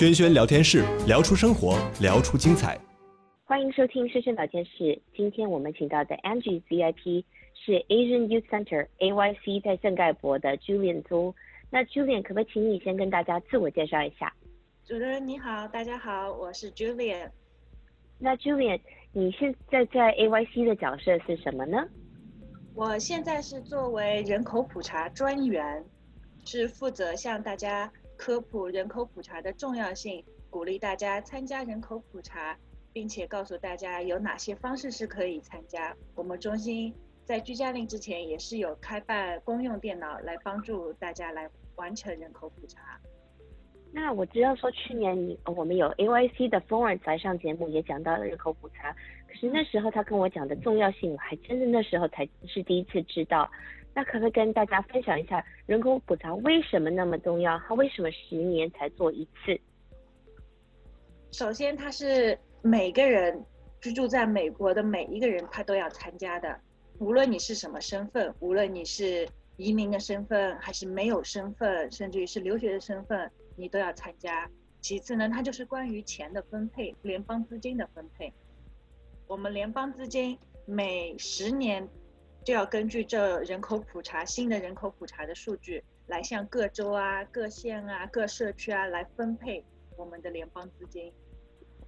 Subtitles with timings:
[0.00, 2.74] 轩轩聊天室，聊出生活，聊出精彩。
[3.44, 4.98] 欢迎收听轩轩聊天室。
[5.14, 11.34] 今天我们请到的 Angie VIP 是 Asian Youth Center AYC 在圣盖博的 Julian 租。
[11.68, 14.32] 那 Julian 可不可以请你先跟大家自我介绍一下？
[14.86, 17.28] 主持人你好，大家好，我是 Julian。
[18.18, 18.80] 那 Julian，
[19.12, 21.86] 你现在在 AYC 的角色是什么呢？
[22.74, 25.84] 我现在是作为人口普查专员，
[26.46, 32.54] 是负责向大家科普人口普查的重要性，鼓励大家参加人口普查，
[32.92, 35.96] 并且告诉大家有哪些方式是可以参加。
[36.14, 36.94] 我们中心
[37.24, 43.00] 在居家令之前也是有开办公用电脑来帮助大家来完成人口普查。
[43.90, 48.94] 那我知道说去年你我们有 AYC 的 Florence 来上节目，也讲到了人口普查。
[49.26, 53.50] 可是那时候他跟我讲的重要性，我还真的那时候才是第一次知道。
[53.94, 57.58] 那可不可以跟大家分享一下人口普查为什么那么重要？
[57.66, 59.60] 它为什么十年才做一次？
[61.32, 63.44] 首先，它是每个人
[63.80, 66.60] 居住在美国的每一个人，他都要参加的，
[66.98, 73.30] 无论你是什么身份，无论你是移民的身份，还是没有身份，甚至于是留学的身份。
[73.56, 74.50] 你都要参加。
[74.80, 78.32] 其次呢，它就是关于钱的分配，联邦资金的分配。
[79.26, 81.86] 我们联邦资金每十年
[82.44, 89.64] 就要根据这人口普查新的人口普查的数据，来向各州啊、各县啊、各社区啊来分配
[89.96, 91.12] 我们的联邦资金。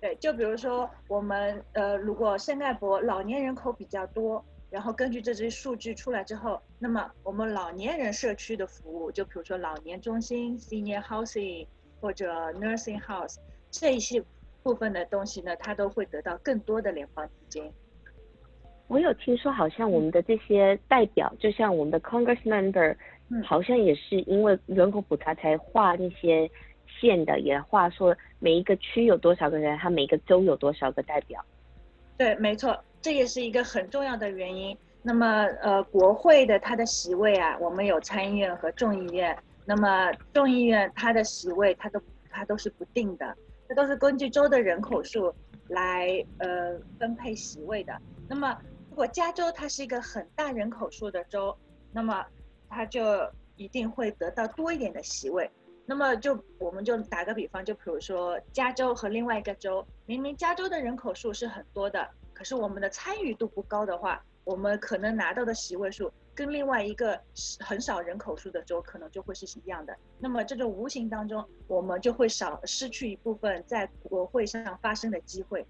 [0.00, 4.44] 对，就比如说我们呃，如果圣盖博老年人口比较多。
[4.72, 11.66] 然后根据这些数据出来之后，那么我们老年人社区的服务，就比如说老年中心 （senior housing）
[12.00, 13.34] 或者 nursing house
[13.68, 14.24] 这一些
[14.62, 17.74] 部分的东西呢，它都会得到更多的联邦资金。
[18.90, 22.96] 我有听说，好像我们的这些代表，就像我们的 Congress member，
[23.30, 26.50] 嗯，好像也是因为人口普查才划那些
[27.00, 31.40] 线的，也划说每一个区有多少个人，他每个州有多少个代表。
[32.18, 32.76] 对，没错。
[33.00, 34.76] 这也是一个很重要的原因。
[35.02, 39.38] 那么，呃，国会的它的席位啊，我们有参议院和众议院。
[39.64, 43.36] 那么，众议院它的席位，它都它都是不定的，
[43.68, 45.32] 这都是根据州的人口数
[45.68, 47.96] 来呃分配席位的。
[48.28, 51.56] 那么，如如果加州它是一个很大人口数的州，
[51.90, 52.22] 那么
[52.68, 53.02] 它就
[53.56, 55.50] 一定会得到多一点的席位。
[55.86, 62.06] 那么就我们就打个比方，就比如说加州和另外一个州，明明加州的人口数是很多的。
[62.34, 67.18] 可是我们的参与度不高的话，我们可能拿到的席位数跟另外一个
[67.58, 69.96] 很少人口数的州可能就会是一样的。
[70.18, 75.66] 那么这种无形当中，我们就会少失去一部分在国会上发生的机会。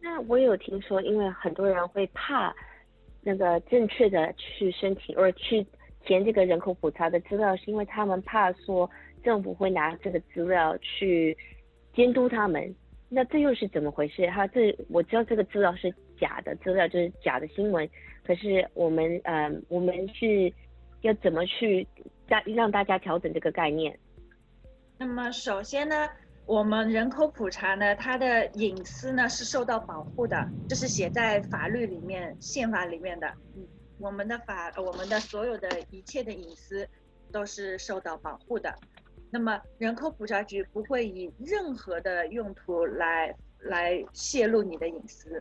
[0.00, 2.54] 那我有听说，因为很多人会怕
[3.22, 5.64] 那个正确的去申请，或者去
[6.04, 8.90] 填这个人口普查的资料，是因为他们怕说
[9.22, 11.36] 政府会拿这个资料去
[11.94, 12.74] 监督他们。
[13.08, 14.26] 那这又是怎么回事？
[14.30, 17.88] 哈，这我知道这个资料是假的资料，就是假的新闻。
[18.24, 20.52] 可是我们，呃，我们是
[21.00, 21.86] 要怎么去
[22.28, 23.98] 让让大家调整这个概念？
[24.96, 26.08] 那么首先呢，
[26.46, 33.28] 我们人口普查呢，它的隐私呢是受到保护的，这是写在法律里面、宪法里面的。
[33.56, 33.66] 嗯，
[33.98, 36.88] 我们的法，我们的所有的一切的隐私
[37.30, 38.74] 都是受到保护的。
[39.30, 45.40] 那么，人口普查局不会以任何的用途来来泄露你的隐私，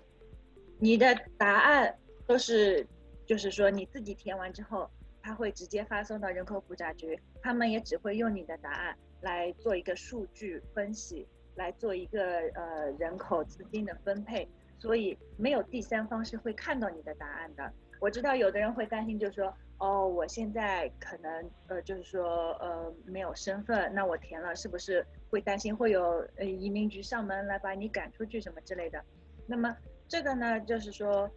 [0.78, 1.92] 你的答案
[2.28, 2.86] 都是，
[3.26, 4.88] 就是说你自己填完之后，
[5.24, 14.48] 他会直接发送到人口普查局，他们也只会用你的答案来做一个数据分析，来做一个呃人口资金的分配，
[14.78, 17.74] 所以没有第三方是会看到你的答案的。
[18.00, 19.54] 我知道有的人会担心，就是说。
[19.82, 29.02] 哦，我现在可能呃，就是说呃，没有身份，那我填了是不是会担心会有呃移民局上门来把你赶出去什么之类的？
[29.48, 29.74] 那么
[30.06, 31.32] 这个呢，就是说，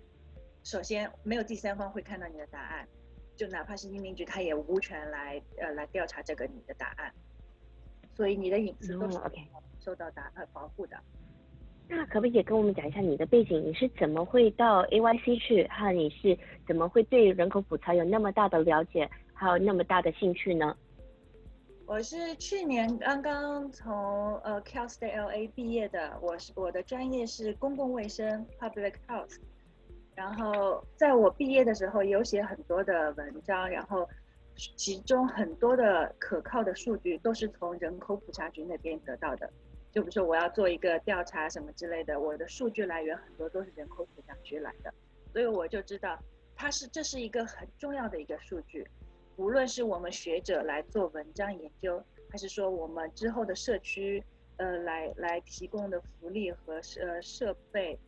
[0.65, 2.89] 首先没有第三方会看到你的答案，
[3.37, 7.15] 就哪怕是移民局，他也无权来呃来调查这个你的答案，
[8.15, 9.19] 所以你的隐私都是
[9.81, 10.97] 受到打呃保护的。
[11.89, 13.61] 那可不可以跟我们讲一下你的背景？
[13.61, 15.67] 你是怎么会到 AYC 去？
[15.67, 20.77] 还有你是怎么会对人口普查有那么大的了解，还有那么大的兴趣呢？
[21.85, 29.37] 我是去年刚刚从呃 Cal State LA 毕业的，我是我的专业是公共卫生 Public Health，
[30.15, 34.09] 然后在我毕业的时候有写很多的文章，然后
[34.57, 39.51] 其中很多的可靠的数据都是从人口普查局那边得到的。
[39.91, 44.93] 就比如说我要做一个调查什么之类的，我的数据来源很多都是人口普查局来的，
[45.33, 46.19] 所以我就知道
[46.57, 48.87] 它是这是一个很重要的一个数据，
[49.37, 54.25] 无论是我们学者来做文章研究，还是说我们之后的社区
[54.57, 57.99] 呃来来提供的福利和设设备，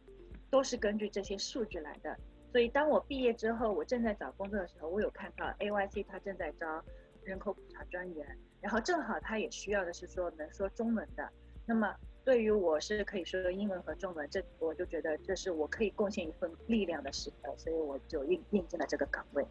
[0.50, 2.16] 都是根据这些数据来的。
[2.54, 6.80] 所以当我毕业之后，我正在找工作的时候，我有看到 AYC 他正在招
[7.24, 8.24] 人口普查专员，
[8.60, 11.28] 然后正好他也需要的是说能说中文的。
[11.66, 11.92] 那么
[12.24, 19.42] 对于我是可以说英文和中文，这我就觉得这是我可以贡献一份力量的时刻，所以我就应应征了这个岗位。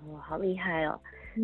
[0.00, 0.98] 哦，好厉害哦！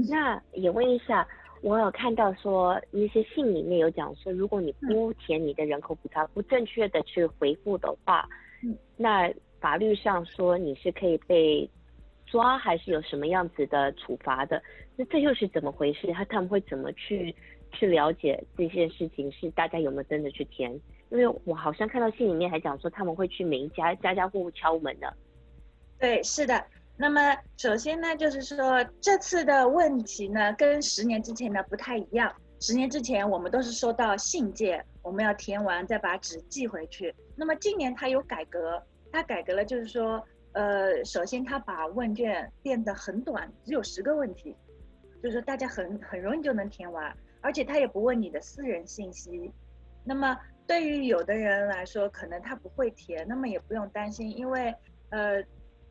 [0.08, 1.28] 那也问一下，
[1.60, 8.26] 我有看到说一些信里面有讲说，如果你不填你的人口普查，不正确的去回复的话，
[8.64, 9.30] 嗯，那。
[9.60, 11.68] 法律上说你是可以被
[12.26, 14.62] 抓，还是有什么样子的处罚的？
[14.96, 16.06] 那这又是怎么回事？
[16.12, 17.34] 他他们会怎么去
[17.72, 19.30] 去了解这件事情？
[19.32, 20.72] 是大家有没有真的去填？
[21.10, 25.12] 因为我好像看到信里面还讲说他们会去每一家家家户户敲门的。
[25.98, 26.64] 对，是的。
[26.96, 32.32] 那么首先呢，就是说这次的问题呢，跟十年之前呢不太一样。
[32.60, 37.14] 十年之前我们都是收到信件，我们要填完再把纸寄回去。
[37.34, 38.80] 那么今年它有改革。
[39.12, 44.56] 他改革了，就是说，呃，首先他把问卷变得很短，只有十个问题，
[45.22, 49.52] 就是说大家很很容易就能填完，而且他也不问你的私人信息。
[50.04, 50.36] 那么
[50.66, 54.74] 对于有的人来说，可能他不会填，那么也不用担心，因为，
[55.10, 55.42] 呃，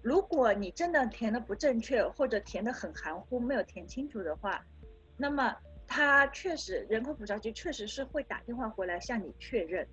[0.01, 4.65] 如果你真的填的不正确，或者填的很含糊，没有填清楚的话，
[5.17, 5.55] 那么
[5.85, 9.85] 他确实人口普查局确实是会打电话回来向你确认。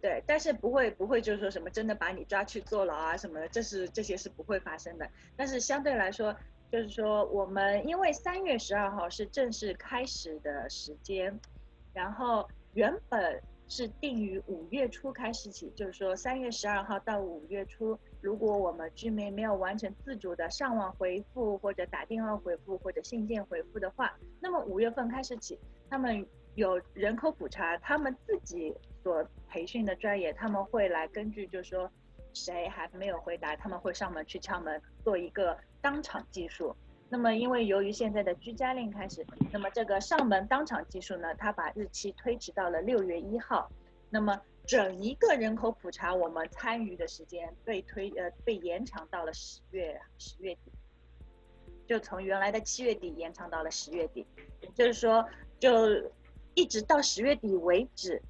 [0.00, 5.08] 对，但是不会不会就是说什么真的把你抓去坐牢啊什么的，这是这些是不会发生的。
[5.36, 6.34] 但是相对来说，
[6.70, 11.36] 就是说我们因为三月十二号是正式开始的时间，
[11.92, 25.58] 然后原本是定于五月初开始起，就是说三月十二号到五月初，如果我们居民没有完成自主的上网回复或者打电话回复或者信件回复的话，那么五月份开始起，
[25.90, 26.24] 他们
[26.54, 28.72] 有人口普查，他们自己。
[29.02, 31.90] 所培训的专业，他们会来根据，就是说
[32.32, 36.74] 谁还没有回答，他们会上门去敲门，做一个当场技术。
[37.08, 43.70] 那么，因为由于现在的居家令开始，那么这个上门当场技术呢，他把日期推迟到了六月一号。
[44.10, 50.72] 那么整一个人口普查，我们参与的时间被推呃被延长到了十月十月底，
[51.86, 54.26] 就从原来的七月底延长到了十月底，
[54.74, 55.26] 就是说
[55.58, 55.86] 就
[56.54, 58.20] 一直到十月底为止。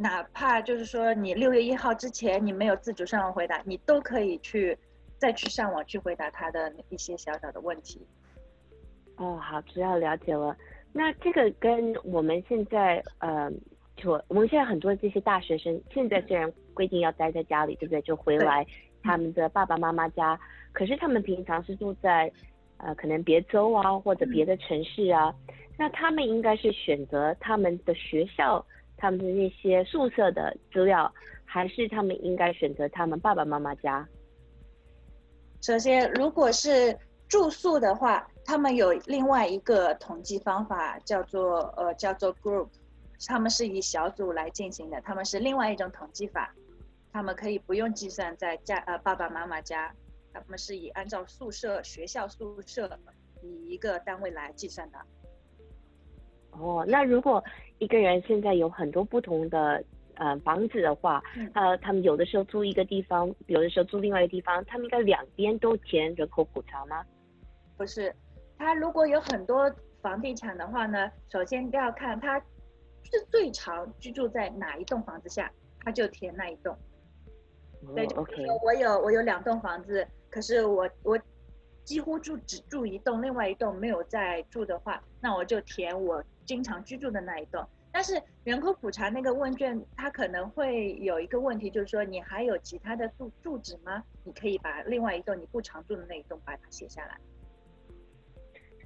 [0.00, 4.74] 哪怕就是说你六月一号之前你没有自主上网回答，你都可以去
[5.18, 8.00] 再去上网去回答他的一些小小的问题。
[9.16, 10.56] 哦，好，主要了解了。
[10.90, 13.52] 那这个跟我们现在呃，
[13.94, 18.00] 就我们现在很多这些大学生，现在虽然规定要待在家里，对不对？
[18.00, 18.66] 就回来
[19.02, 20.40] 他们的爸爸妈妈家，
[20.72, 22.32] 可是他们平常是住在
[22.78, 28.64] 呃可能别州啊或者别的城市啊，嗯、那他们应该是选择他们的学校。
[29.00, 31.12] 他们的那些宿舍的资料，
[31.44, 34.06] 还是他们应该选择他们爸爸妈妈家？
[35.62, 36.96] 首先，如果是
[37.28, 42.68] 住宿的话，他们有另外一个统计方法，叫做呃叫做 group，
[43.26, 46.54] 他们是以小组来进行的，他们是另外一种统计法，
[47.12, 49.94] 他们可以不用计算在家呃爸爸妈妈家，
[50.32, 52.98] 他们是以按照宿舍学校宿舍
[53.42, 54.98] 以一个单位来计算的。
[56.52, 57.42] 哦，那如果
[57.78, 59.82] 一个人现在有很多不同的
[60.14, 61.22] 呃房子的话，
[61.54, 67.02] 呃，他们有的时候租一个地方，有的时候租另外一个地方，他们应该两边都填人口普查吗？
[67.76, 68.14] 不是，
[68.58, 69.72] 他如果有很多
[70.02, 75.50] 房地产的话呢，首先要看他是最常居住在哪一栋房子下，
[75.84, 76.76] 他就填那一栋。
[77.86, 78.34] 哦、对，OK。
[78.62, 81.18] 我有我有两栋房子，可是我我。
[81.90, 87.66] 几乎住只住一栋，另外一栋没有在住的话，那我就填我经常居住的那一栋。
[87.90, 94.04] 但是人口普查那个问卷，它可能会有一个问题，就是说你还有其他的住住址吗？
[94.22, 97.18] 你可以把另外一栋你不常住的那一栋把它写下来。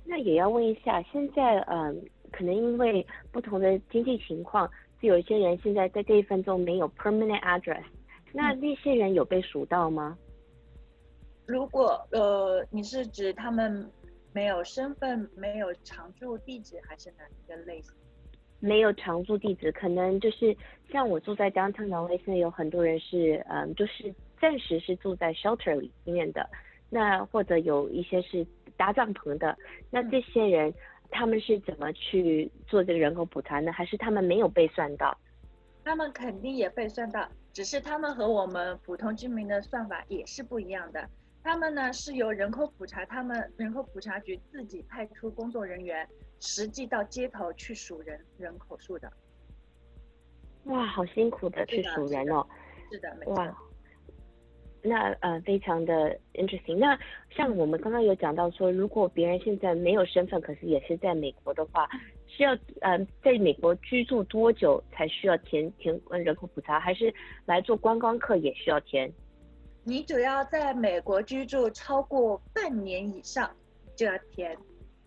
[0.06, 4.66] 那也要问一下，现在嗯，可能因为不同的经济情况，
[4.98, 7.84] 就有一些人现在在这一份中没有 permanent address，
[8.32, 10.16] 那那些人有被数到吗？
[11.46, 13.90] 如果呃，你是指他们
[14.32, 17.92] 没有身份、没有常住地址，还是哪一个类型？
[18.60, 20.56] 没有常住地址，可能就是
[20.90, 26.48] 像我住在 Downtown LA，现在有很多人是嗯，就是暂时是住在 shelter 里面的，
[26.88, 28.46] 那或者有一些是
[28.76, 29.54] 搭帐篷的，
[29.90, 30.74] 那这些人、嗯、
[31.10, 33.70] 他们是怎么去做这个人口普查呢？
[33.70, 35.14] 还是他们没有被算到？
[35.84, 41.06] 他们肯定也被算到，只是他们和我们普通居民的算法也是不一样的。
[41.44, 46.08] 他们呢是由人口普查，他们人口普查局自己派出工作人员
[46.40, 49.12] 实际到街头去数人人口数的。
[50.64, 52.46] 哇，好辛苦的去数人哦。
[52.90, 53.34] 是的，没错。
[53.34, 53.54] 哇，
[54.82, 56.78] 那呃，非常的 interesting。
[56.78, 56.98] 那
[57.28, 61.86] 像我们刚刚有讲到说，如果别人现在没有身份，可是也是在美国的话，
[62.26, 67.12] 需要呃在美国居住多久才需要填填人口普查，还是
[67.44, 69.12] 来做观光客也需要填？
[69.84, 73.50] 你只要在美国居住超过半年以上
[73.94, 74.56] 就要填。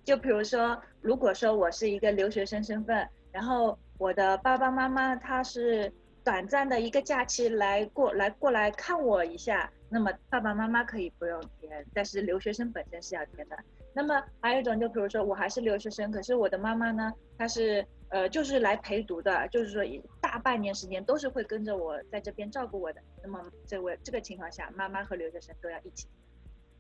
[0.06, 5.92] 就比如说，如果说我是一个留学生身份，然后我的爸爸妈妈他是
[6.24, 13.58] 短暂的一个假期来过来过来看我一下，那么爸爸妈妈可以不用填，但是留学生本身是要填的。
[13.94, 19.84] 那么还有一种，就比如说我还是留学生，可是我的妈妈呢，她是呃就是来陪读的，就是说
[20.28, 23.02] 大半年时间都是会跟着我在这边照顾我的。
[23.24, 26.06] 那么这位这个情况下，妈妈和留学生都要一起。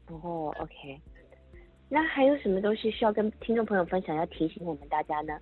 [0.07, 1.01] 哦，OK。
[1.87, 5.39] 那还有什么东西需要跟听众朋友分享，要提醒我们大家呢？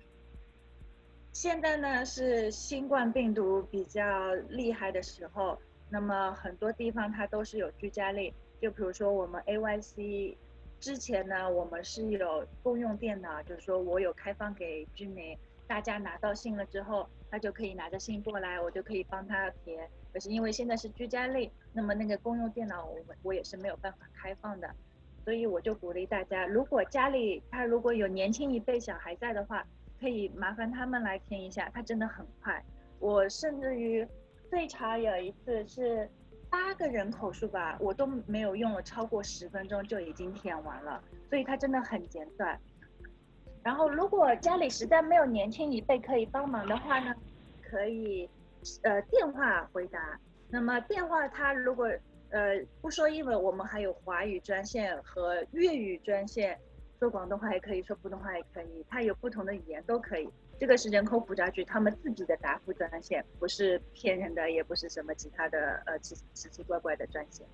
[1.32, 5.58] 现在呢是新冠病毒比较厉害的时候，
[5.90, 8.32] 那么很多地方它都是有居家令，
[8.62, 10.36] 就比如说我们 AYC。
[10.78, 15.36] 之前呢，我们是有公用电脑，就是说我有开放给居民，
[15.66, 19.88] 大家拿到信了之后，他就可以拿着信过来，我就可以帮他填。
[20.12, 24.68] 可是因为现在是居家类，那么那个公用电脑我我也是没有办法开放的，
[25.24, 29.66] 所以我就鼓励大家，如果家里他如果有年轻一辈小孩在的话，
[30.00, 32.64] 可以麻烦他们来填一下，他真的很快。
[32.98, 34.06] 我甚至于
[34.48, 36.08] 最长有一次是。
[36.48, 42.58] 八个人口数吧，我都没有用了超过十分钟就已经填完了，所以它真的很简短。
[43.66, 47.12] 然后如果家里实在没有年轻一辈可以帮忙的话呢，
[47.68, 48.30] 可以
[48.84, 50.16] 呃电话回答。
[50.48, 51.90] 那么电话他如果
[52.30, 56.56] 呃不说英文，我们还有华语专线和粤语专线，
[57.00, 60.28] 说广东话也可以，说普通话也可以，它有不同的语言都可以。
[60.60, 67.44] 这个是人口普查局他们自己的答复专线，不是骗人的，也不是什么其他的呃奇奇奇怪怪的专线。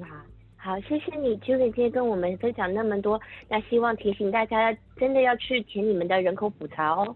[0.00, 0.26] 哇，
[0.60, 3.18] 好，谢谢你，Julie 今天跟我们分享那么多。
[3.48, 7.14] 那希望提醒大家，真的要去填你们的人口普查哦。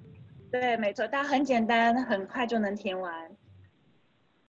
[0.50, 3.12] 对，没错，它很简单，很快就能填完。